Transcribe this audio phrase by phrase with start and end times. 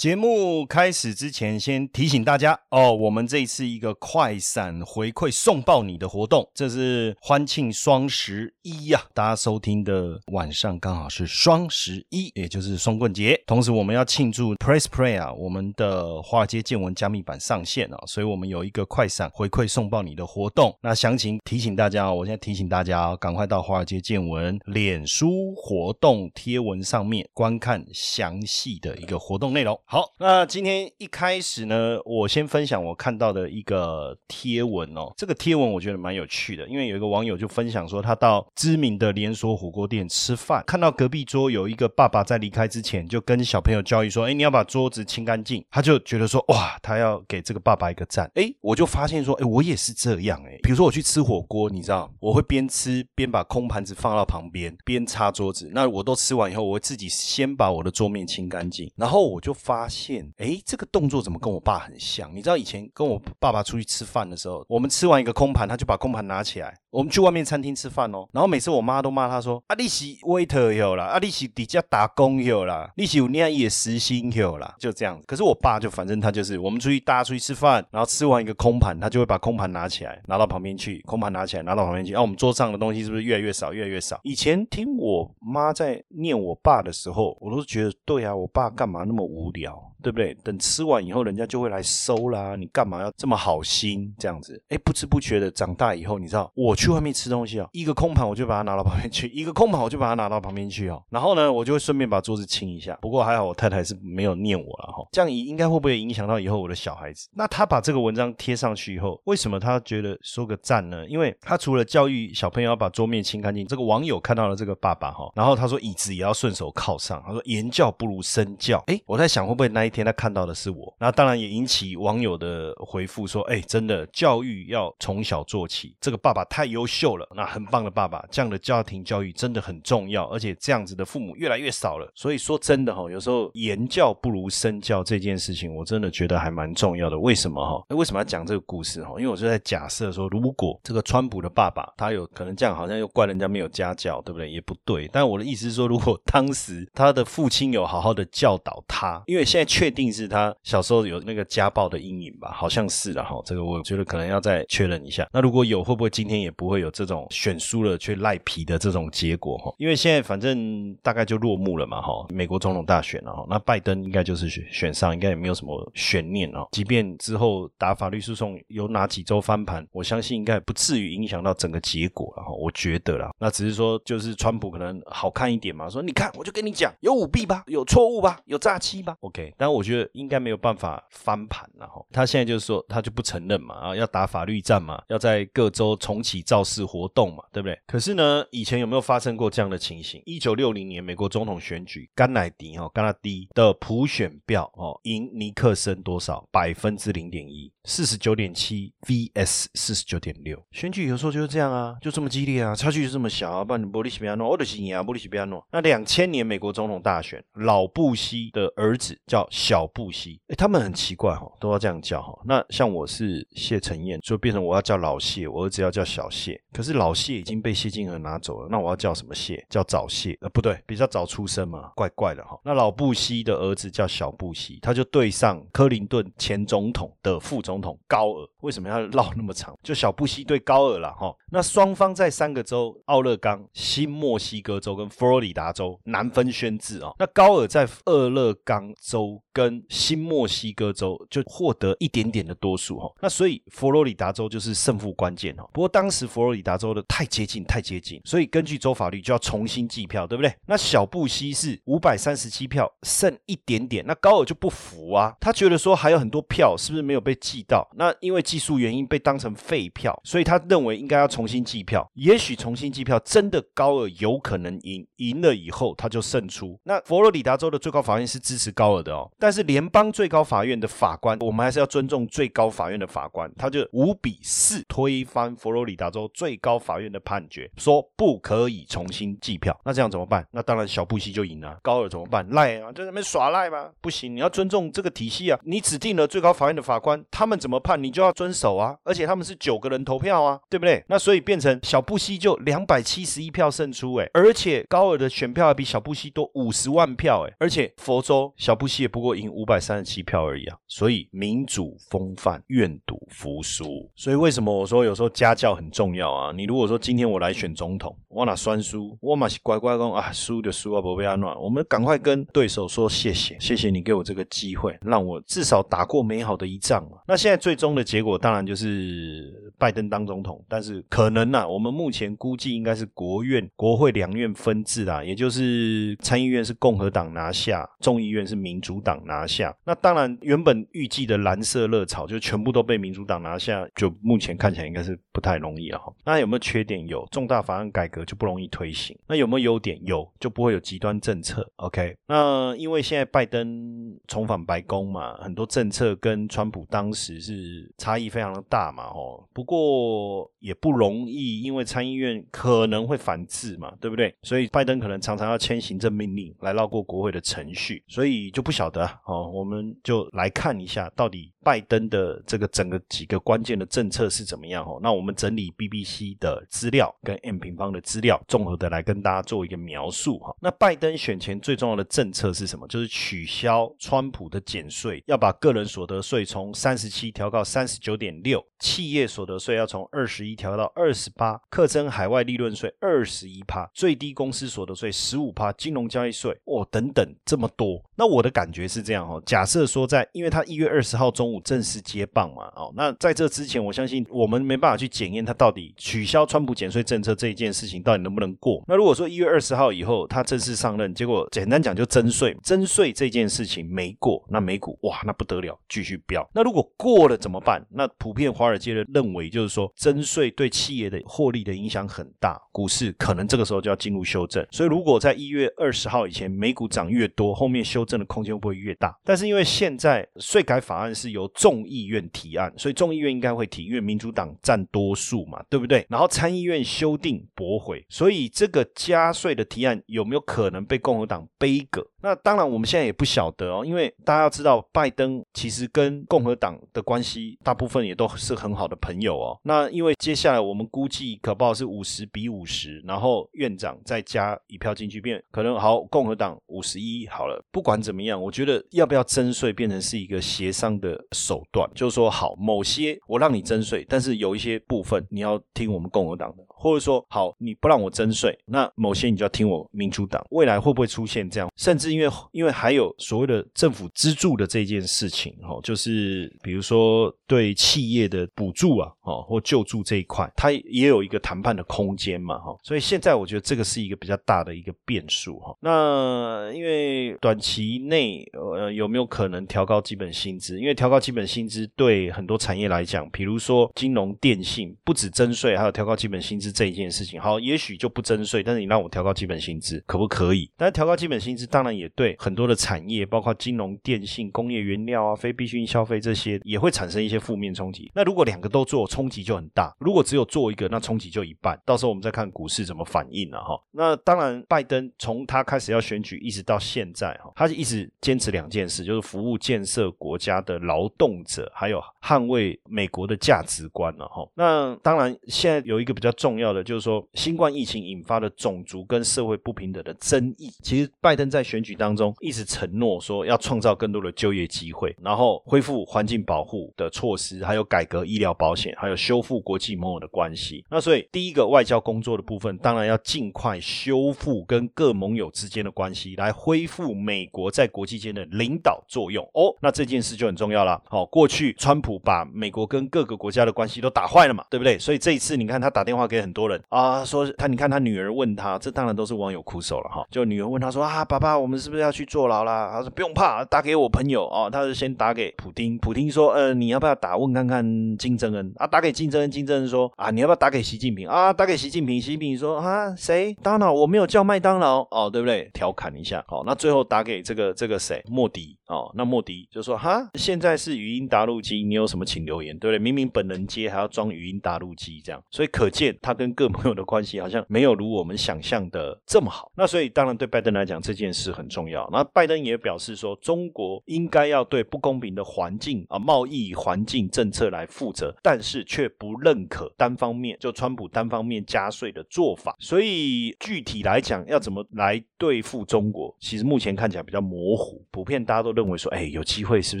[0.00, 9.04] 节目开始之前，先提醒大家哦，我们这一次一个快闪回馈送爆你的活动，这是欢庆双十一呀！
[9.12, 13.38] 大家收听的晚上刚好是双十一，也就是双棍节。
[13.46, 20.74] 同时，我们要庆祝 Press Play 啊，我们的华尔街见闻加密版上线啊，所以我们有一个快闪回馈送爆你的活动。
[20.80, 29.78] 那详情提醒大家哦，我现在提醒大家哦，赶快到华尔街见闻脸书活动贴文上面观看详细的一个活动内容。
[29.92, 35.12] 好，那今天一开始呢，我先分享我看到的一个贴文哦。
[35.16, 50.56] 这个贴文我觉得蛮有趣的，因为有一个网友就分享说，他到知名的连锁火锅店吃饭，看到隔壁桌有一个爸爸在离开之前就跟小朋友教育说：“哎，你要把桌子清干净。”他就觉得说：“哇，他要给这个爸爸一个赞。”哎，我就发现说：“哎，我也是这样哎。
[50.62, 55.68] 比如说我去吃火锅，你知道，我会边吃边把空盘子放到旁边，边擦桌子。
[55.74, 59.79] 那我都吃完以后，我会自己先把我的桌面清干净，然后我就发。
[59.80, 62.30] 发现哎，这个动作怎么跟我爸很像？
[62.36, 66.76] 你知道以前跟我爸爸出去吃饭的时候，我们吃完一个空盘，他就把空盘拿起来。
[66.90, 75.18] 我们去外面餐厅吃饭哦，然后每次我妈都骂他说：“啊，你是 waiter 有啦，啊，你是底下打工有啦，你是有那样也实薪有啦，就这样。
[75.24, 82.12] 可是我爸就反正他就是，我们出去大家出去吃饭，然后吃完一个空盘，他就会把空盘拿起来，拿到旁边去，空盘拿起来拿到旁边去。
[82.12, 84.18] 啊，我们桌上的东西是不是越来越少，越来越少？
[84.24, 89.69] 以前听我妈在念我爸的时候，我都觉得对啊，我爸干嘛那么无聊？
[89.70, 89.89] 聊。
[90.02, 90.34] 对不对？
[90.42, 92.56] 等吃完以后，人家就会来收啦。
[92.56, 94.60] 你干嘛要这么好心这样子？
[94.68, 101.02] 哎，不知不觉的长大以后，你知道，我去外面吃东西啊，一个空盘我就把它拿到旁边去， 一个空盘我就把它拿到旁边去哦。
[101.10, 102.96] 然后呢，我就会顺便把桌子清一下。
[103.00, 105.06] 不过还好，我太太是没有念我了哈。
[105.12, 107.28] 这样应该会不会影响到以后我的小孩子？
[107.32, 111.06] 那他把这个文章贴上去以后，为什么他觉得说个赞呢？
[111.08, 117.22] 因为他除了教育小朋友要把桌面清干净，这个网友看到了这个爸爸哈，然后他说椅子也要顺手靠上。
[117.26, 118.82] 他说言教不如身教。
[118.86, 132.10] 哎，我在想会不会那一天他看到的是我，那当然也引起网友的回复说：“哎，真的教育要从小做起，这个爸爸太优秀了，那很棒的爸爸，这样的家庭教育真的很重要，而且这样子的父母越来越少了。
[132.14, 137.18] 所以说真的哈，有时候言教不如身教这件事情，我真的觉得还蛮重要的。
[137.18, 137.94] 为什么哈？
[137.96, 139.10] 为什么要讲这个故事哈？
[139.18, 144.50] 因为我是在假设说，如果这个川普的爸爸他有可能这样，好像又怪人家没有家教，对不对？
[144.50, 145.08] 也不对。
[145.12, 150.54] 但我的意思是说，如果当时他的父亲有好好的教导他，因为现在确定是他。
[150.62, 153.40] 小时候有那个家暴的阴影吧，好像是的哈。
[153.46, 155.26] 这个我觉得可能要再确认一下。
[155.32, 159.74] 那如果有，会不会今天也不会有这种选输了却赖皮的这种结果哈？
[159.78, 162.26] 因为现在反正大概就落幕了嘛哈。
[162.28, 166.68] 美国总统大选了哈，那拜登应该就是选上，应该也没有什么悬念哦。
[166.72, 172.52] 即便之后打法律诉讼有哪几周翻盘，我相信应该不至于影响到整个结果了哈。
[172.52, 179.54] 我觉得啦，那只是说就是川普可能好看一点嘛，说你看我就跟你讲有舞弊吧，有错误吧，有诈欺吧，OK。
[179.56, 180.50] 但我觉得应该没。
[180.50, 187.80] 有办法翻盘了哈，他现在就是说他就不承认嘛，啊，要打法律战嘛，要在各州重启造势活动嘛，对不对？
[187.86, 190.20] 可是呢，以前有没有发生过这样的情形？
[190.26, 196.44] 一九六零年美国总统选举，甘乃迪哈，甘乃迪的普选票哦，赢尼克森多少？
[196.50, 200.60] 百分之零点一，四十九点七 vs 四十九点六。
[200.72, 203.64] 选举有时候就是这样啊，就这么激烈啊，差距就这么小啊。
[203.64, 205.64] 不然玻璃西比亚诺，我的心啊，玻璃西比亚诺。
[205.70, 210.40] 那两千年美国总统大选，老布希的儿子叫小布希。
[210.48, 212.34] 哎，他们很奇怪哈，都要这样叫哈。
[212.46, 216.58] 那像我是谢承彦，就变成我要叫老谢，我儿子要叫小谢。
[216.72, 219.62] 可是老谢已经被谢金河拿走了，那我要叫什么谢？
[219.68, 220.36] 叫早谢？
[220.40, 222.58] 呃，不对，比较早出生嘛，怪怪的哈。
[222.64, 228.48] 那老布希的儿子叫小布希，他就对上克林顿前总统的副总统高尔。
[228.60, 229.78] 为什么要绕那么长？
[229.82, 231.34] 就小布希对高尔了哈。
[231.52, 237.12] 那双方在三个州——奥勒冈、新墨西哥州跟佛罗里达州难分轩轾啊。
[237.18, 243.12] 那高尔在俄勒冈州跟新墨西哥州就获得一点点的多数哈。
[243.20, 245.68] 那所以佛罗里达州就是胜负关键哈。
[245.72, 250.54] 不过当时佛罗里达州的太接近，太接近，所以根据州法律就要重新计票，对不对？
[250.66, 254.04] 那小布希是五百三十七票，剩一点点。
[254.06, 257.88] 那高尔就不服啊，他觉得说还有很多票是不是没有被计到？
[257.96, 262.08] 那因为技术原因被当成废票，所以他认为应该要重新计票。
[262.14, 266.78] 也许重新计票真的高尔有可能赢，赢了以后他就胜出。
[266.84, 279.78] 那佛罗里达州的最高法院是支持高尔的哦，但是联邦最高法院的法官，我们还是要尊重最高法院的法官，他就五比四推翻佛罗里达州最高法院的判决，说不可以重新计票。
[279.84, 280.46] 那这样怎么办？
[280.52, 281.78] 那当然小布希就赢了。
[281.82, 282.46] 高尔怎么办？
[282.50, 283.90] 赖啊，在那边耍赖吗？
[284.02, 285.58] 不行，你要尊重这个体系啊！
[285.64, 288.96] 你指定了最高法院的法官，他们怎么判，你就要遵守啊！
[289.04, 291.02] 而且他们是九个人投票啊，对不对？
[291.08, 300.76] 那所以变成小布希就两百七十一票胜出，哎，而且高尔的选票还比小布希多五十万票，哎，而且佛州小布希也不过赢五百三十七票而已啊！
[300.86, 304.10] 所以民主风范，愿赌服输。
[304.14, 306.52] 所以为什么我说有时候家教很重要啊？
[306.54, 311.58] 你如果说今天我来选总统，我拿酸输，我嘛是乖乖讲啊，输就输啊，不被安乱。
[311.60, 313.90] 我们赶快跟对手说谢谢，谢谢。
[313.90, 317.18] 你给我这个机会，让我至少打过美好的一仗嘛。
[317.26, 329.74] 那现在最终的结果当然就是拜登当总统，但是可能呢，我们目前估计应该是国院、国会两院分治啊，也就是参议院是共和党拿下，众议院是民主党拿下。
[329.84, 336.12] 那当然，原本预计的蓝色热潮就全部都被民主党拿下，就目前看起来应该是不太容易了哈。
[336.24, 337.06] 那有没有缺点？
[337.06, 339.16] 有重大法案改革就不容易推行。
[339.26, 339.98] 那有没有优点？
[340.04, 341.68] 有，就不会有极端政策。
[341.76, 343.90] OK，那因为现在拜登。
[344.26, 354.34] 重返白宫嘛，很多政策跟川普当时是差异非常的大嘛，哦，不过也不容易，因为参议院可能会反制嘛，对不对？
[354.42, 361.52] 所以拜登可能常常要签行政命令来绕过国会的程序，所以就不晓得好，我们就来看一下到底。
[361.62, 364.82] 拜登的这个整个几个关键的政策是怎么样？
[364.82, 370.56] 哦，那我们整理 BBC 的资料跟 M 平方的资料，综合的来跟大家做一个描述哈。
[370.58, 372.88] 那拜登选前最重要的政策是什么？
[372.88, 388.02] 就是取消川普的减税，要把个人所得税从三十七调到三十九点六，企业所得税要从二十一调到二十八，课征海外利润税二十一趴，最低公司所得税十五趴，金融交易税哦等等这么多。
[388.16, 391.60] 那我的感觉是这样哦，假设说在，因为他一月二十号中午。
[391.62, 392.64] 正式接棒嘛？
[392.74, 398.82] 哦，那在这之前，我相信我们没办法去检验他到底取消川普减税政策这一件事情到底能不能过。
[398.88, 406.48] 那如果说一月二十号以后他正式上任，结果简单讲就征税，征税这件事情没过，那美股哇，那不得了，继续飙。
[406.54, 407.84] 那如果过了怎么办？
[407.90, 414.66] 那普遍华尔街的认为就是说，征税对企业的获利的影响很大，股市可能这个时候就要进入修正。
[414.70, 419.14] 所以如果在一月二十号以前美股涨越多，后面修正的空间会不会越大？
[419.24, 426.06] 但是因为现在税改法案是由众议院提案，所以众议院应该会提，因为民主党占多数嘛，对不对？
[426.08, 432.06] 然后参议院修订驳回，所以这个加税的提案有没有可能被共和党背个？
[432.22, 439.58] 那当然，我们现在也不晓得哦，因为大家要知道，拜登其实跟共和党的关系大部分也都是很好的朋友哦。
[439.64, 447.64] 那因为接下来我们估计可不好是五十比五十，然后院长再加一票进去变，可能好共和党五十一好了。
[447.72, 460.44] 不管怎么样，我觉得要不要征税变成是一个协商的手段，就是说好某些我让你征税，但是有一些部分你要听我们共和党的，或者说好你不让我征税，那某些你就要听我民主党。
[460.50, 462.10] 未来会不会出现这样，甚至？
[462.10, 475.76] 因为因为还有所谓的政府资助的这件事情，哈，就是比如说对企业的补助啊，哦，或救助这一块，它也有一个谈判的空间嘛，哈，所以现在我觉得这个是一个比较大的一个变数，哈。
[475.80, 480.80] 那因为短期内呃有没有可能调高基本薪资？
[480.80, 490.70] 因为调高基本薪资对很多产业来讲，比如说金融、电信，不止征税，还有调高基本薪资这一件事情，好，也许就不征税，但是你让我调高基本薪资，可不可以？
[490.76, 491.90] 但是调高基本薪资当然。
[492.00, 498.10] 也对很多的产业，包括金融、电信、工业原料啊、非必需消费这些，也会产生一些负面冲击。
[498.14, 501.78] 那如果两个都做，冲击就很大；如果只有做一个，那冲击就一半。
[501.84, 503.78] 到时候我们再看股市怎么反应了哈。
[503.92, 514.48] 那当然，拜登从他开始要选举一直到现在哈，他一直坚持两件事，就是服务建设国家的劳动者，还有捍卫美国的价值观了哈。
[514.54, 520.72] 那当然，现在有一个比较重要的，就是说新冠疫情引发的种族跟社会不平等的争议。
[520.82, 521.90] 其实拜登在选举。
[522.00, 530.84] 当中一直承诺说要创造更多的就业机会，然后恢复环境保护的措施，还有改革医疗保险，还有修复国际盟友的关系。
[530.90, 539.44] 那所以第一个外交工作的部分，当然要尽快修复跟各盟友之间的关系，来恢复美国在国际间的领导作用。
[539.54, 541.00] 哦，那这件事就很重要了。
[541.08, 544.98] 好，过去川普把美国跟各个国家的关系都打坏了嘛，对不对？
[544.98, 550.26] 所以这一次你看他打电话给很多人啊，说他你看他女儿问他，这当然都是网友苦手了哈。
[550.30, 552.90] 就女儿问他说啊，爸爸，我们是不是要去坐牢啦？
[552.92, 554.68] 他说不用怕，打给我朋友哦。
[554.70, 558.86] 他是先打给普丁，普丁说呃，你要不要打问看看金正恩啊？
[558.86, 561.52] 打给金正恩，金正恩说啊，你要不要打给习近平啊？
[561.52, 563.56] 打给习近平，习近平说啊，谁？
[563.62, 565.70] 当然我没有叫麦当劳哦，对不对？
[565.72, 568.22] 调侃一下，好，那最后打给这个这个谁？
[568.28, 572.98] 莫迪哦，那莫迪就说哈，现在是语音答录机，你有什么请留言，对不对？
[572.98, 579.70] 明明本人接还要装语音答录机，这样，所以可见他跟各朋友的关系好像没有如我们想象的这么好。
[579.76, 582.08] 那所以当然对拜登来讲这件事很重要。
[582.12, 592.74] 那拜登也表示说，中国应该要对不公平的环境啊贸易环境政策来负责，但是却不认可单方面就川普单方面加税的做法。
[592.78, 598.02] 所以具体来讲，要怎么来对付中国，其实目前看起来比较模糊。
[598.10, 600.00] 普遍大家都认为说，哎，有机会是不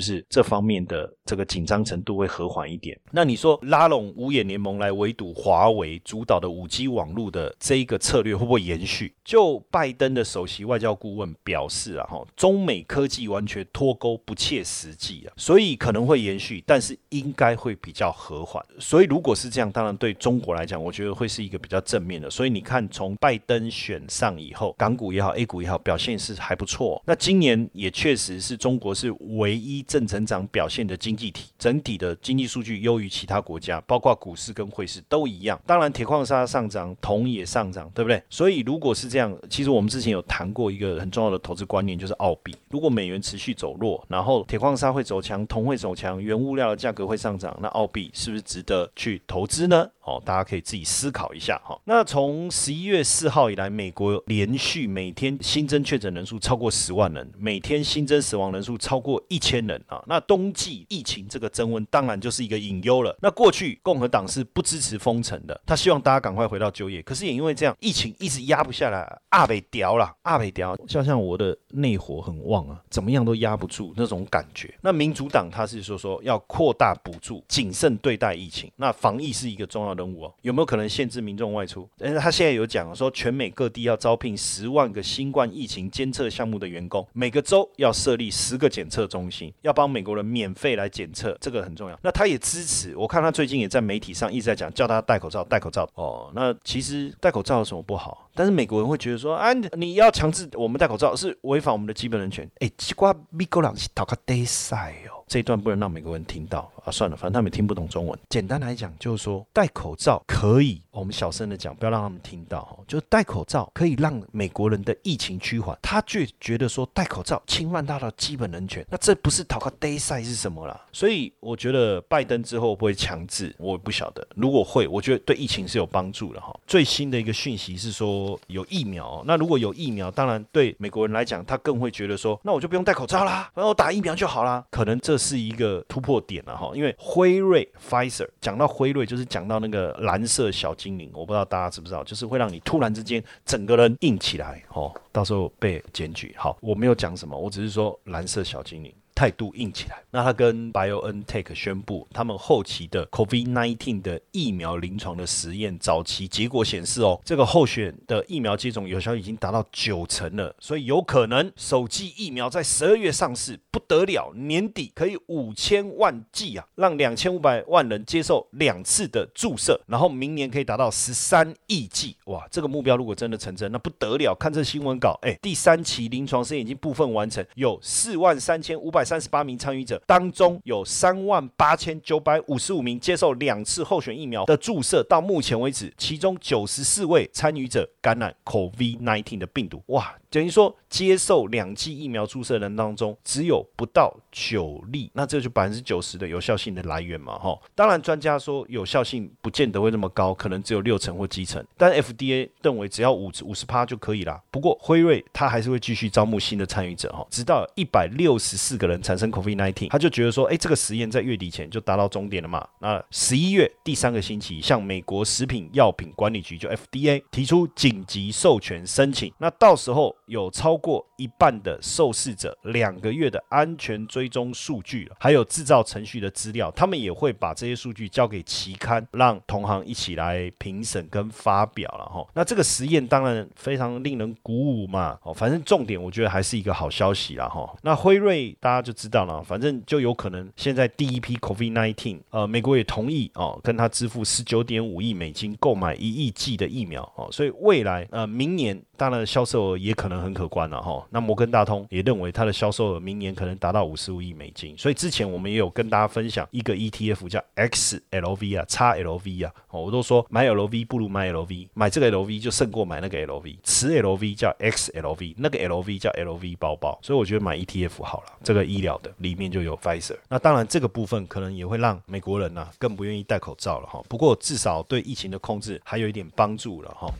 [0.00, 2.98] 是这方面的这个紧张程度会和缓一点？
[3.12, 9.14] 那你说拉拢五眼联盟来围堵华为主导的五 G 网络的这一个策略会不会延续？
[9.22, 18.64] 就拜登的首席外交顾问表示啊，哈，中美科技完全脱钩，不切实际啊，所以可能会延续，但是应该会比比较和缓。
[18.78, 22.30] 所以如果是这样，当然对中国来讲，我觉得会是一个比较正面的。
[22.30, 27.02] 所以你看，从拜登选上以后，港股也好，A 股也好，表现是还不错。
[27.04, 35.60] 那今年也确实是中国是唯一正成长表现的经济体，整体的经济数据优于其他国家，包括股市跟汇市都一样。
[35.66, 38.22] 当然，铁矿砂上涨，铜也上涨，对不对？
[38.30, 42.54] 所以如果是这样，其实我们之前有谈过一个很重要的投资观念，就是澳币。
[42.68, 49.88] 如果美元持续走弱，然后铁矿砂会走强，铜会走强，原物料的价格会上涨，那澳币是不是值得去投资呢？
[50.02, 51.78] 哦，大家可以自己思考一下哈。
[51.84, 60.02] 那从十一月四号以来，美国连续每天新增确诊人数超过十万人，每天新增死亡人数超过一千人啊。
[60.06, 63.16] 那冬季疫情这个增温，当然就是一个隐忧了。
[63.20, 74.74] 那过去共和党是不支持封城的，他希望大家赶快回到就业，可是也因为这样，疫情一直压不下来，阿北屌了，阿北屌，像像我的内火很旺啊，怎么样都压不住那种感觉。
[74.80, 79.94] 那民主党他是说说要扩大补助，谨慎对待疫情，那防疫是一个重要。
[80.00, 81.88] 任务哦，有没有可能限制民众外出？
[81.98, 91.98] 但是他现在有讲说，全美各地要招聘十万个新冠疫情监测项目的员工，每个州要设立十个检测中心，要帮美国人免费来检测，这个很重要。
[92.02, 95.88] 那他也支持，我看他最近也在媒体上一直在讲，叫他戴口罩，戴口罩。
[95.94, 98.29] 哦，那其实戴口罩有什么不好？
[98.40, 102.50] 但是美国人会觉得说，啊，你要强制我们戴口罩是违反我们的基本人权。
[102.60, 105.20] 哎，奇怪，美国人是讨个得赛哦。
[105.28, 106.90] 这一段不能让美国人听到啊！
[106.90, 108.18] 算了，反正他们听不懂中文。
[108.30, 112.82] 简单来讲，就是说戴口罩可以，我们小声的讲，不要让他们听到。
[112.88, 120.80] 就戴口罩可以让美国人的疫情趋缓，他却觉得说戴口罩侵犯他的基本人权，那这不是讨个 day 赛是什么啦？
[120.90, 124.26] 所以我觉得拜登之后不会强制，我不晓得。
[124.34, 126.52] 如果会，我觉得对疫情是有帮助的哈。
[126.66, 134.64] 最新的一个讯息是说有疫苗，那如果有疫苗，当然对美国人来讲，他更会觉得说，那我就不用戴口罩啦，然后打疫苗就好啦。
[134.72, 135.20] 可能这。
[135.20, 146.34] 是一个突破点了哈，因为辉瑞 （Pfizer） 讲到辉瑞，就是讲到那个蓝色小精灵，我不知道大家知不知道，就是会让你突然之间整个人硬起来哦，到时候被检举。
[146.38, 148.90] 好，我没有讲什么，我只是说蓝色小精灵。
[149.20, 179.04] 态度硬起来，那他跟 BioNTech 宣布，他们后期的 COVID-19 的疫苗临床的实验早期结果显示，哦，这个候选的疫苗接种有效已经达到九成了，所以有可能首剂疫苗在十二月上市，不得了，年底可以五千万剂啊，让两千五百万人接受两次的注射，然后明年可以达到十三亿剂，哇，这个目标如果真的成真，那不得了，看这新闻稿，哎，第三期临床试验已经部分完成，有四万三千五百。
[179.10, 185.04] 三十八名参与者当中，有三万八千九百五十五名接受两次候选疫苗的注射。
[185.08, 189.82] 到目前为止，其中九十四位参与者感染 COVID-19 的病毒。
[189.86, 190.14] 哇！
[190.30, 197.58] 等于说，接受两剂疫苗注射人当中，只有不到九例，那这就百分之九十的有效性的来源嘛，哈。
[197.74, 201.64] 当然，专家说有效性不见得会那么高，可能只有六成或七成。
[201.76, 204.40] 但 FDA 认为只要五五十趴就可以啦。
[204.52, 212.64] 不过辉瑞他还是会继续招募新的参与者，哈，直到一百六十四个人产生 COVID-19，他就觉得说，哎，这个实验在月底前就达到终点了嘛。
[212.78, 220.14] 那十一月第三个星期，向美国食品药品管理局就 FDA 提出紧急授权申请，那到时候。
[220.30, 232.24] 有超过一半的受试者两个月的安全追踪数据了，还有制造程序的资料，他们也会把这些数据交给期刊，让同行一起来评审跟发表了哈。
[232.32, 235.18] 那这个实验当然非常令人鼓舞嘛。
[235.24, 237.68] 哦，反正重点我觉得还是一个好消息啦哈。
[237.82, 248.80] 那辉瑞大家就知道了，反正就有可能现在第一批 COVID-19，呃，美国也同意哦，跟他支付十九点五亿美金购买一亿剂的疫苗哦，所以未来呃明年。
[249.00, 251.02] 当然，销售额也可能很可观了哈。
[251.08, 254.76] 那摩根大通也认为它的销售额明年可能达到五十五亿美金。
[254.76, 263.56] 所以之前我们也有跟大家分享一个 ETF 叫 XLV 啊，XLV 啊，我都说买 LV 不如买 LV，买这个 LV 就胜过买那个 LV。
[263.62, 266.98] 此 LV 叫 XLV，那个 LV 叫 LV 包包。
[267.00, 270.16] 所以我觉得买 ETF 好了，这个医疗的里面就有 Pfizer。
[270.28, 274.02] 那当然这个部分可能也会让美国人呐更不愿意戴口罩了哈。
[274.10, 277.10] 不过至少对疫情的控制还有一点帮助了哈。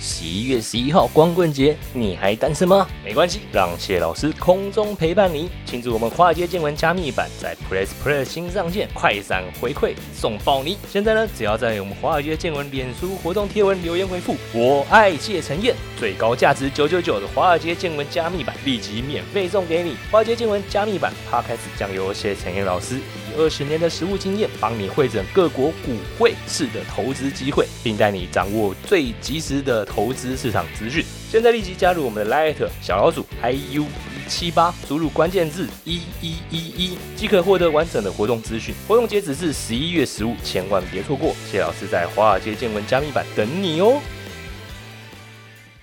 [0.00, 2.88] 十一月十一号光光棍节，你还单身吗？
[3.04, 10.78] 没关系，让谢老师空中陪伴你，庆祝我们华尔街见闻加密版在 Press Play 新上线，快闪回馈送爆你！
[10.90, 19.96] 现在呢，只要在我们华尔街见闻脸书活动贴文留言回复“我爱谢承彦”，最高价值九九九的华尔街见闻加密版立即免费送给你。
[20.10, 22.96] 华尔街见闻加密版 Podcast 将由谢承彦老师
[23.36, 29.88] 二十年的实务经验，帮你会诊各国股汇市的投资机会，并带你掌握最及时的。
[29.88, 38.74] 投资市场资讯，现在立即加入我们的 Light 小老鼠 iu 一七八，输入关键字一一一一，即可获得完整的活动资讯。
[38.86, 41.34] 活动截止至十一月十五，千万别错过。
[41.50, 44.00] 谢老师在华尔街见闻加密版等你哦。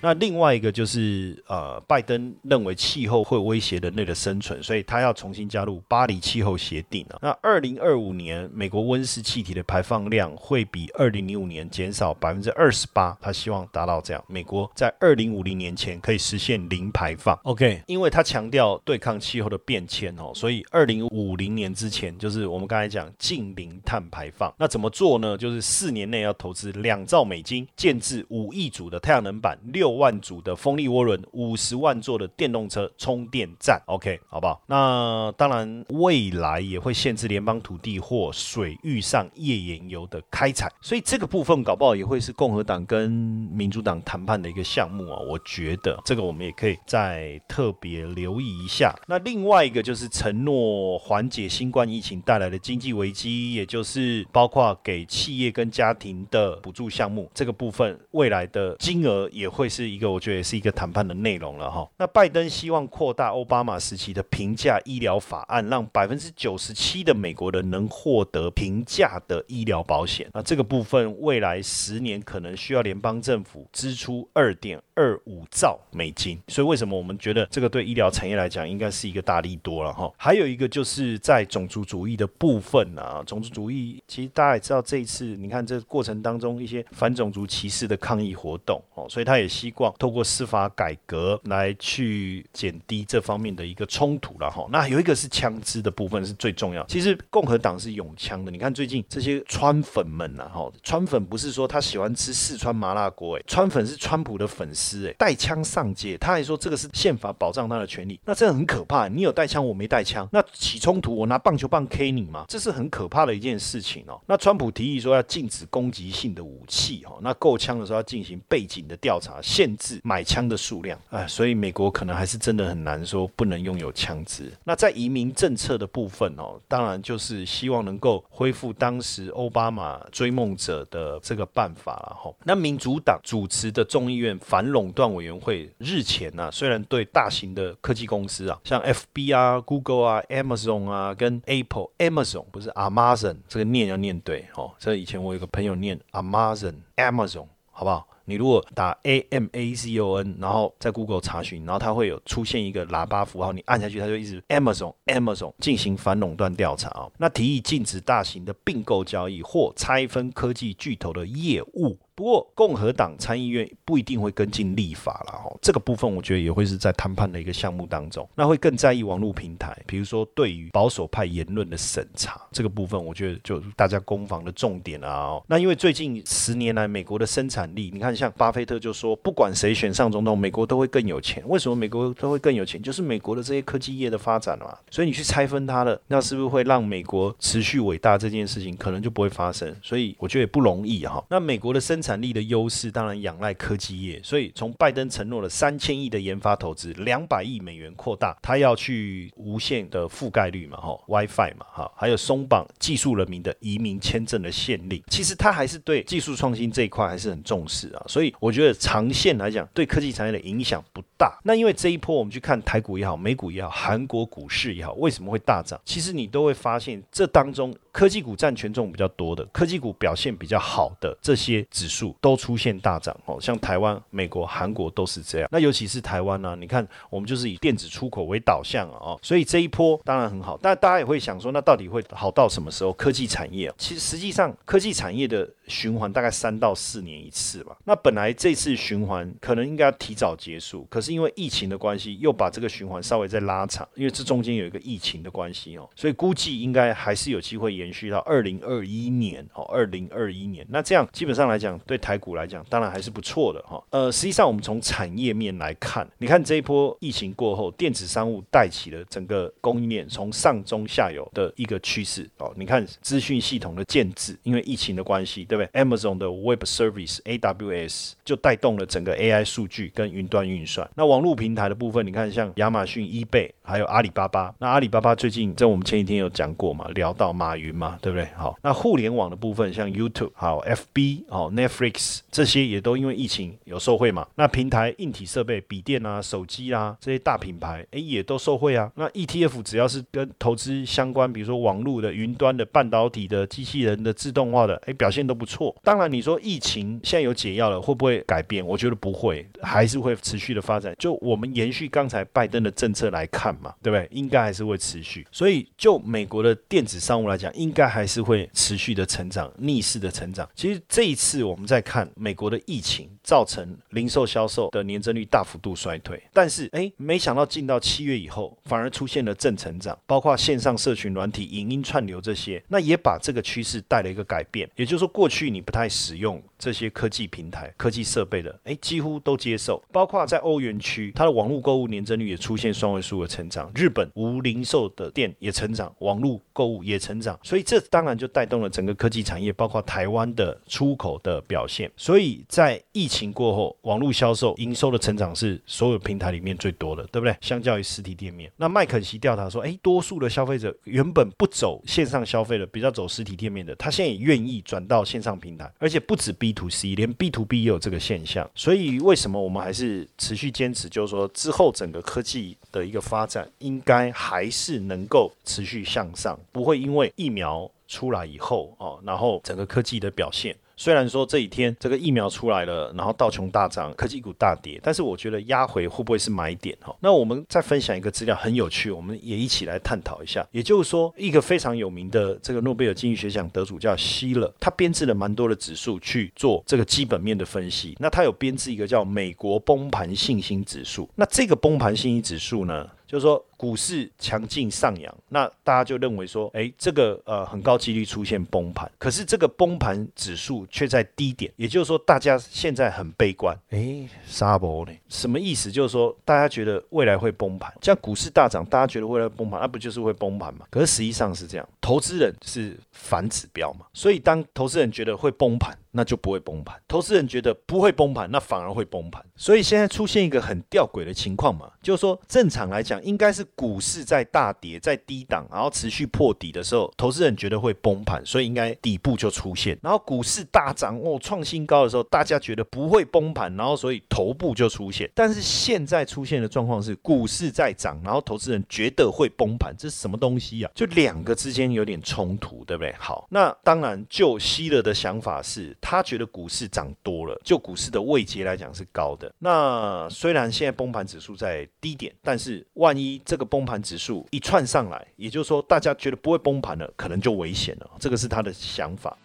[0.02, 7.18] 那另外一个就是，呃，拜登认为气候会威胁人类的生存，所以他要重新加入巴黎气候协定啊。
[7.22, 17.34] 那二零二五年美国温室气体的排放量会比二零零五年减少百分之二十八，他希望达到这样，美国在二零五零年前可以实现零排放。
[17.44, 24.54] OK，因为他强调对抗气候的变迁哦，所以二零五零年之前就是我们刚才讲近零碳排放。
[24.58, 25.36] 那怎么做呢？
[25.38, 29.85] 就是四年内要投资两兆美金建制五亿组的太阳能板六。
[29.86, 34.60] 六万组的风力涡轮，五十万座的电动车充电站，OK，好不好？
[34.66, 45.20] 那当然，未来也会限制联邦土地或水域上页岩油的开采，所以这个部分搞不好也会是共和党跟民主党谈判的一个项目啊。
[45.20, 48.92] 我觉得这个我们也可以再特别留意一下。
[49.06, 59.86] 那另外一个就是承诺缓解新冠疫情带来的经济危机，也就是包括给企业跟家庭的补助项目，这个部分未来的金额也会是。
[59.96, 61.88] 一个我觉得也是一个谈判的内容了哈。
[61.96, 70.28] 那拜登希望扩大奥巴马时期的平价医疗法案，让百分之九十七的美国人能获得平价的医疗保险。
[70.34, 76.38] 那这个部分未来十年可能需要联邦政府支出二点二五兆美金。
[76.48, 80.12] 所以为什么我们觉得这个对医疗产业来讲应该是一个大利多了哈？
[80.18, 94.66] 还有一个就是在种族主义的部分啊，种族主义其实大家也知道，这一次你看这过程当中一些反种族歧视的抗议活动哦，所以他也希希望透过司法改革来去减低这方面的一个冲突了哈。
[94.70, 96.84] 那有一个是枪支的部分是最重要。
[96.86, 98.50] 其实共和党是拥枪的。
[98.50, 108.18] 你看最近这些川粉们呐，哈，川粉不是说他喜欢吃四川麻辣锅，哎，川粉是川普的粉丝，哎，带枪上街，他还说这个是宪法保障他的权利。
[108.24, 109.08] 那这很可怕。
[109.08, 112.44] 你有带枪，我没带枪，那起冲突，我拿棒球棒 K 你吗？
[112.48, 114.20] 这是很可怕的一件事情哦。
[114.26, 119.76] 那川普提议说要禁止攻击性的武器，哈，那购枪的时候要进行背景的调查，限。
[119.76, 124.50] 制买枪的数量，哎，所以美国可能还是真的很难说不能拥有枪支。
[124.64, 132.34] 那在移民政策的部分哦，当然就是希望能够恢复当时奥巴马追梦者的这个办法了哈。
[132.44, 144.72] 那民主党主持的众议院反垄断委员会日前呢，虽然对大型的科技公司啊，像 F B 啊、Google 啊、Amazon 啊，跟 Apple，Amazon 不是 Amazon，这个念要念对哦。
[144.78, 148.08] 这以前我有个朋友念 Amazon，Amazon，好不好？
[148.26, 157.10] 你如果打 A M A c O N，然后在 Google 查询，然后它会有出现一个喇叭符号，你按下去，它就一直 Amazon Amazon 进行反垄断调查哦。
[157.18, 161.96] 那提议禁止大型的并购交易或拆分科技巨头的业务。
[162.16, 175.38] 不过，共和党参议院不一定会跟进立法了哈，这个部分我觉得也会是在谈判的一个项目当中，那会更在意网络平台，比如说对于保守派言论的审查，这个部分我觉得就大家攻防的重点啊。
[175.46, 181.46] 那因为最近十年来美国的生产力，你看像巴菲特就说，不管谁选上总统，美国都会更有钱。
[181.46, 182.82] 为什么美国都会更有钱？
[182.82, 184.74] 就是美国的这些科技业的发展嘛。
[184.90, 189.76] 所以你去拆分它了，那是不是会让美国持续伟大这件事情可能就不会发生？
[189.82, 191.22] 所以我觉得也不容易哈。
[191.28, 211.36] 那美国的生产力的优势当然仰赖科技业，所以从拜登承诺了三千亿的研发投资，两百亿美元扩大，他要去无限的覆盖率嘛，哈，WiFi 嘛，哈，还有松绑技术人民的移民签证的限令，其实他还是对技术创新这一块还是很重视啊，所以我觉得长线来讲，对科技产业的影响不大。
[211.42, 215.80] 那因为这一波我们去看台股也好，美股也好，韩国股市也好，为什么会大涨？
[215.84, 225.48] 其实你都会发现，这当中科技股占权重比较多的，科技股表现比较好的这些指数数都出现大涨哦，像台湾、美国、韩国都是这样。
[225.50, 230.58] 那尤其是台湾呢，你看我们就是以电子出口为导向啊，所以这一波当然很好。
[230.60, 232.92] 但大家也会想说，那到底会好到什么时候？
[232.92, 237.76] 科技产业其实实际上科技产业的循环大概三到四年一次吧。
[237.84, 250.66] 那本来这次循环可能应该要提早结束，可是因为疫情的关系，又把这个循环稍微再拉长，因为这中间有一个疫情的关系哦，所以估计应该还是有机会延续到二零二一年哦，二零二一年。
[250.68, 253.82] 那这样基本上来讲，对台股来讲，当然还是不错的哈。
[253.90, 262.52] 呃，实际上我们从产业面来看，你看这一波疫情过后，电子商务带起了整个供应链从上中下游的一个趋势哦。
[262.56, 270.88] 你看资讯系统的建制，因为疫情的关系，对不对？Amazon 的 Web Service AWS 就带动了整个 AI 数据跟云端运算。
[270.94, 274.54] 那网络平台的部分，你看像亚马逊、eBay，还有阿里巴巴。
[274.58, 278.26] 那阿里巴巴最近，在我们前几天有讲过嘛，聊到马云嘛，对不对？
[278.36, 284.26] 好，那互联网的部分，像 YouTube、好 FB、好 Netflix 这些也都因为疫情有受惠嘛。
[284.36, 288.90] 那平台硬体设备、笔电啊、手机啊这些大品牌，哎，也都受惠啊。
[288.94, 295.74] 那 ETF 只要是跟投资相关，比如说网络的、云端的、半导体的、机器人的、自动化的，哎，表现都不错。
[295.82, 298.64] 当然，你说疫情现在有解药了，会不会改变？
[298.64, 300.94] 我觉得不会，还是会持续的发展。
[300.98, 304.08] 就我们延续刚才拜登的政策来看嘛，对不对？
[304.10, 305.26] 应该还是会持续。
[305.30, 310.48] 所以，就美国的电子商务来讲，应该还是会持续的成长，逆势的成长。
[310.54, 324.70] 其实这一次我们在看美国的疫情造成零售销售的年增率大幅度衰退，但是哎，没想到进到七月以后，反而出现了正成长，包括线上社群软体、影音串流这些，那也把这个趋势带了一个改变。
[324.76, 329.82] 也就是说，过去你不太使用这些科技平台、科技设备的，哎，几乎都接受。
[329.90, 333.68] 包括在欧元区，它的网络购物年增率也出现双位数的成长。
[333.74, 341.90] 日本无零售的店也成长，网络购物也成长，所以这当然就带动了整个科技产业，包括台湾的出口的表现。
[341.96, 347.34] 所以在疫情疫情过后，网络销售营收的成长是所有平台里面最多的，对不对？
[347.40, 358.46] 相较于实体店面，那麦肯锡调查说，哎，多数的消费者原本不走线上消费的，比较走实体店面的，他现在也愿意转到线上平台，而且不止 B to C，连 B to B 也有这个现象。
[358.54, 370.54] 所以为什么我们还是持续坚持，就是说之后整个科技的一个发展，应该还是能够持续向上，不会因为疫苗出来以后哦，然后整个科技的表现。
[370.76, 376.94] 虽然说这几天这个疫苗出来了，然后道琼大涨，科技股大跌，但是我觉得压回会不会是买点哈？
[377.00, 380.46] 那我们再分享一个资料很有趣，我们也一起来探讨一下。
[380.52, 387.96] 也就是说，一个非常有名的这个诺贝尔经济学奖得主叫希勒，他编制了蛮多的指数去做这个基本面的分析。
[387.98, 391.08] 那他有编制一个叫美国崩盘信心指数。
[391.14, 393.42] 那这个崩盘信心指数呢，就是说。
[393.56, 398.90] 股市强劲上扬，那大家就认为说，哎，这个呃很高几率出现崩盘。
[398.98, 403.58] 可是这个崩盘指数却在低点，也就是说大家现在很悲观。
[403.70, 404.92] 哎，沙博呢？
[405.08, 405.72] 什么意思？
[405.72, 407.72] 就是说大家觉得未来会崩盘。
[407.80, 410.66] 像股市大涨，大家觉得未来崩盘，那不就是会崩盘吗？
[410.70, 413.86] 可是实际上是这样，投资人是反指标嘛。
[413.94, 419.24] 所以当投资人觉得会崩盘，那就不会崩盘；投资人觉得不会崩盘，那反而会崩盘。
[419.34, 423.45] 所以现在出现一个很吊诡的情况嘛，就是说正常来讲应该是。
[423.54, 429.78] 股市在大跌、在低档，然后持续破底的时候，投资人觉得会崩盘，所以应该底部就出现。
[429.82, 435.10] 然后股市大涨哦，创新高的时候，大家觉得不会崩盘，然后所以头部就出现。
[435.14, 440.70] 但是现在出现的状况是，股市在涨，然后投资人觉得会崩盘，这是什么东西啊？
[440.74, 442.92] 就两个之间有点冲突，对不对？
[442.98, 449.32] 好，那当然，就希勒的想法是，他觉得股市涨多了，就股市的位阶来讲是高的。
[449.38, 457.90] 那虽然现在崩盘指数在低点，但是万一这个崩盘指数一串上来，也就是说，大家觉得不会崩盘了，可能就危险了。
[457.98, 459.16] 这个是他的想法。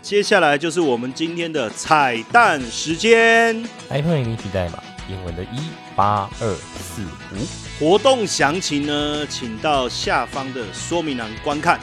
[0.00, 7.44] 接下来就是我们今天的彩蛋时间，iPhone 领取代码英文的一八二四五，
[7.78, 11.78] 活动详情呢，请到下方的说明栏观看。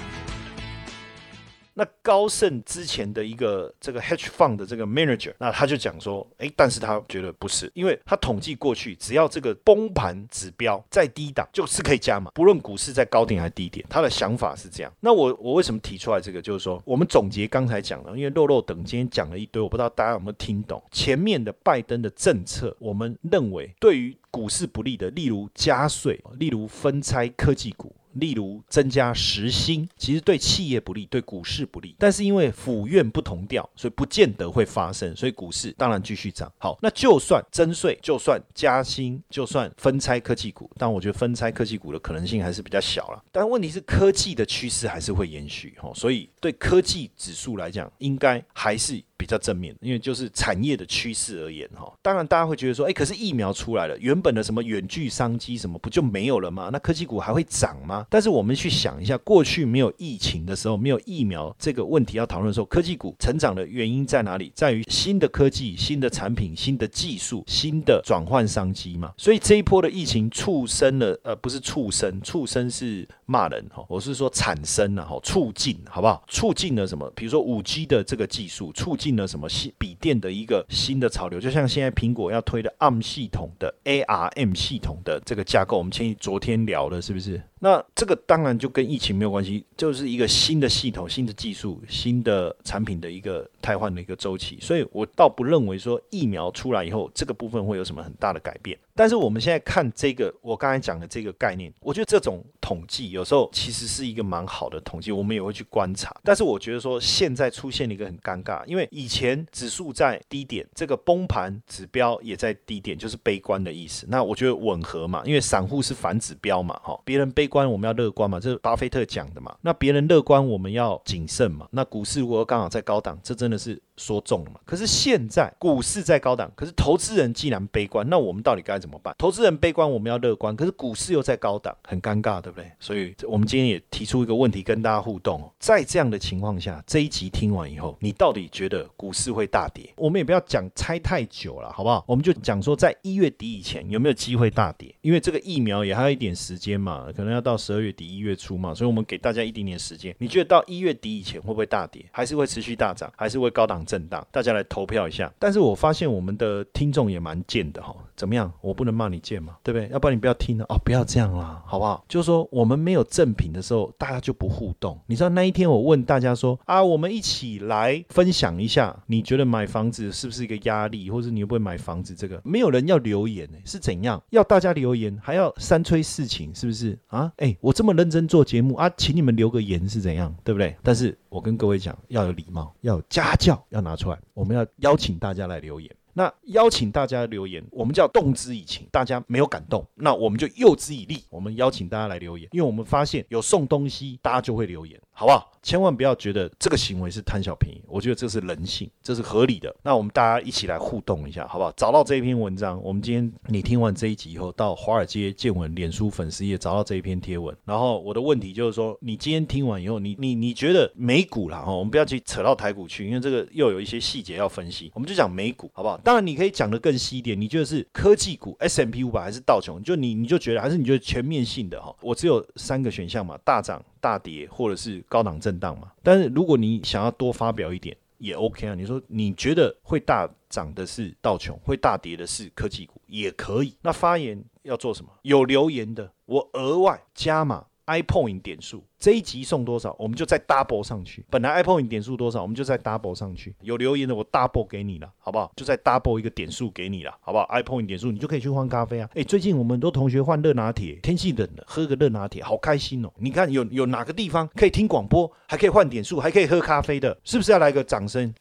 [1.75, 13.85] 那高盛之前的一个这个 hedge fund 的这个 manager，那他就讲说，哎，但是他觉得不是，因为他统计过去，只要这个崩盘指标在低档，就是可以加码，不论股市在高点还是低点。
[13.89, 14.93] 他的想法是这样。
[15.01, 16.41] 那我我为什么提出来这个？
[16.41, 27.93] 就是说，我们总结刚才讲的，因为肉肉等今天讲了一堆，我不知道大家有没有听懂前面的拜登的政策，我们认为对于股市不利的，例如加税，例如分拆科技股。
[28.15, 31.95] 例如增加时薪，其实对企业不利，对股市不利。
[31.97, 35.15] 但是因为府院不同调，所以不见得会发生。
[35.15, 36.51] 所以股市当然继续涨。
[36.57, 43.23] 好，那就算增税，就算加薪，就算分拆科技股，但我觉得分拆科技股的可能性还是比较小了。
[43.31, 49.01] 但问题是科技的趋势还是会延续哈，所以对科技指数来讲，应该还是。
[49.17, 51.91] 比较正面，因为就是产业的趋势而言哈。
[52.01, 56.69] 当然，大家会觉得说，哎，可是疫苗出来了，原本的什么远距商机什么不就没有了吗？
[56.71, 58.05] 那科技股还会涨吗？
[58.09, 64.51] 但是我们去想一下，过去没有疫情的时候，没有疫苗这个问题要讨论的时候，科技股成长的原因在哪里？
[64.53, 69.13] 在于新的科技、新的产品、新的技术、新的转换商机嘛。
[69.17, 76.21] 所以这一波的疫情促生了，呃，不是促生，促生是骂人哈，我是说产生了哈，促进好不好？
[76.27, 77.09] 促进了什么？
[77.15, 79.04] 比如说五 G 的这个技术，促进。
[79.05, 87.39] 进了什么新笔电的一个新的潮流，就像现在苹果要推的 ARM 系统的 ARM 系统的这个架构，我们前昨天聊了，是不是？
[87.59, 98.77] 那这个当然就跟疫情没有关系，就是一个新的系统、新的技术、新的产品的一个汰换的一个周期，所以我倒不认为说疫苗出来以后这个部分会有什么很大的改变。
[98.97, 106.15] 但是我们现在看这个，我刚才讲的这个概念，我觉得这种统计有时候其实是一个蛮好的统计，我们也会去观察。
[106.23, 114.05] 但是我觉得说现在出现了一个很尴尬，因为以前指数在低点，这个崩盘指标也在低点，就是悲观的意思。
[114.09, 117.44] 那我觉得吻合嘛，因为散户是反指标嘛，哈，别人悲。
[117.45, 119.55] 悲观我们要乐观嘛，这是巴菲特讲的嘛。
[119.61, 121.67] 那别人乐观，我们要谨慎嘛。
[121.69, 123.79] 那股市如果刚好在高档，这真的是。
[123.97, 124.59] 说中了嘛？
[124.65, 129.15] 可是现在股市在高档，可是投资人既然悲观，那我们到底该怎么办？
[129.17, 132.69] 投资人悲观，我们要乐观，可是股市又在高档，很尴尬，对不对？
[132.77, 139.89] 所以，我们今天也提出一个问题跟大家互动：在这样的情况下，这一集听完以后，你到底觉得股市会大跌？
[139.95, 142.03] 我们也不要讲猜太久了，好不好？
[142.05, 144.93] 我们就讲说，在一月底以前有没有机会大跌？
[144.99, 150.15] 因为这个疫苗也还有一点时间嘛，可能要到十二月底一月初嘛，所以我们给大家一点点时间。
[150.19, 152.05] 你觉得到一月底以前会不会大跌？
[152.11, 153.09] 还是会持续大涨？
[153.15, 154.25] 还是会高档震荡？
[154.31, 154.65] 大家来。
[154.67, 158.51] 投票一下，但是我发现我们的听众也蛮贱的哈，怎么样？
[158.59, 159.87] 我不能骂你贱嘛，对不对？
[159.89, 162.03] 要不然你不要听了哦，不要这样啦，好不好？
[162.09, 164.99] 就是说我们没有赠品的时候，大家就不互动。
[165.05, 172.15] 你知道那一天我问大家说啊，我们一起来分享一下，你觉得买房子是不是一个压力，或者你会不会买房子？
[172.15, 174.21] 这个没有人要留言呢，是怎样？
[174.31, 177.24] 要大家留言，还要三催四请，是不是啊？
[177.37, 180.75] 哎，我这么认真做节目啊，请你们留个言是怎样，对不对？
[180.81, 184.55] 但是我跟各位讲，要有礼貌，要有家教，要拿出来，我们。
[184.55, 195.49] 要邀请大家来留言，那邀请大家留言，我们叫动之以情，大家没有感动，那我们就诱之以利，我们邀请大家来留言，因为我们发现有送东西，大家就会留言，好不好？
[195.63, 199.73] 千万不要觉得这个行为是贪小便宜，我觉得这是人性，这是合理的。
[199.81, 201.71] 那我们大家一起来互动一下，好不好？
[201.71, 207.55] 找到这一篇文章，我们今天你听完这一集以后，到华尔街见闻脸书粉丝页找到这一篇贴文。
[207.63, 214.91] 然后我的问题就是说，你今天听完以后，你你你觉得美股啦，哈，我们不要去扯到台股去，因为这个又有一些细节要分析。
[214.93, 215.97] 我们就讲美股，好不好？
[216.03, 219.81] 当然你可以讲的更细一点，你觉得是科技股 S M P 五百还是道琼？
[219.81, 221.95] 就你你就觉得还是你觉得全面性的哈？
[222.01, 223.83] 我只有三个选项嘛，大涨。
[224.05, 228.75] 大跌或者是高档震荡嘛，但是如果你想要多发表一点也 OK 啊。
[228.75, 233.75] 你说你觉得会大涨的是道琼，会大跌的是科技股也可以。
[233.81, 235.09] 那发言要做什么？
[235.23, 237.65] 有留言的，我额外加码。
[237.87, 241.23] iPoint 点数这一集送多少，我们就再 double 上去。
[241.29, 243.55] 本来 iPoint 点数多少，我们就再 double 上去。
[243.61, 245.51] 有留言的，我 double 给你了，好不好？
[245.55, 249.09] 就再 double 一个点数给你了，好不好？iPoint 点数你就可以去换咖啡啊。
[249.13, 253.11] 哎，最近我们很多同学换热拿铁，天气冷了，喝个热拿铁，好开心哦。
[253.17, 258.33] 你看有有哪个地方可以听广播，还可以换点数，还可以喝咖啡的，是不是要来个掌声？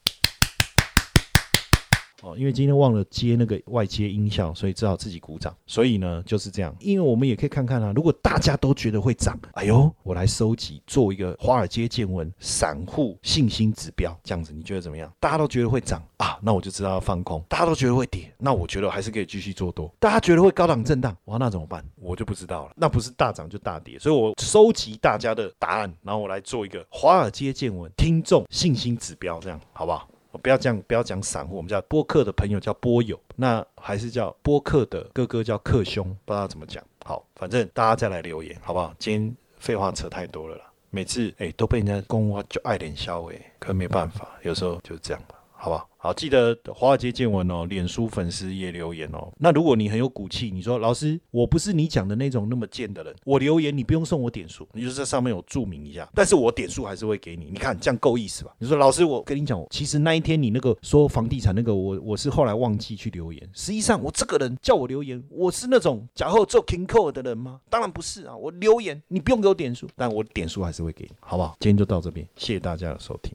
[2.25, 5.55] 哦，因为今天忘了接那个外接音效，所以只好自己鼓掌。
[5.67, 6.75] 所以呢，就是这样。
[6.81, 15.13] 因为我们也可以看看啊，如果大家都觉得会涨，哎呦，我来收集做一个华尔街见闻散户信心指标，这样子你觉得怎么样？
[15.21, 19.93] 大家都觉得会涨啊，那我就知道要放空；大家都觉得会跌，那我觉得还是可以继续做多。
[19.99, 21.85] 大家觉得会高档震荡，哇，那怎么办？
[21.97, 22.73] 我就不知道了。
[22.75, 30.09] 那不是大涨就大跌，所以我收集大家的答案，然后我来做一个华尔街见闻听众信心指标，这样好不好？
[30.43, 36.83] 不要讲，不要讲散户，我们叫播客的朋友叫播友，那还是叫播客的哥哥叫客兄，不知道怎么讲。
[37.05, 38.95] 好，反正大家再来留言，好不好？
[38.99, 40.65] 今天废话扯太多了啦。
[40.91, 45.89] 每次哎都被人家攻我就爱脸笑哎，可没办法，有时候就是这样吧，好不好？
[45.97, 49.33] 好，记得华尔街见闻哦，脸书粉丝也留言哦。
[49.39, 57.47] 那如果你很有骨气，你说老师，我不是你讲的那种那么贱的人，我留言你不用送我点数，你就在上面有注明一下，但是我点数还是会给你。
[57.47, 58.55] 你看这样够意思吧？
[58.59, 63.51] 你说老师，我跟你讲，其实那一天你那个说房地产那个，我我是后来忘记去留言。
[63.55, 67.59] 实际上我这个人叫我留言，我是那种假后做 king code 的人吗？
[67.71, 71.57] 当然不是啊，我留言你不用给我点数，但我点数还是会给你，好不好？
[71.61, 73.35] 今天就到这边，谢谢大家的收听。